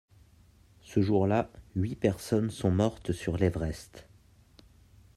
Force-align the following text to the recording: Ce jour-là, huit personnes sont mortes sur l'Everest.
Ce 0.81 0.99
jour-là, 0.99 1.51
huit 1.75 1.95
personnes 1.95 2.49
sont 2.49 2.71
mortes 2.71 3.11
sur 3.11 3.37
l'Everest. 3.37 4.07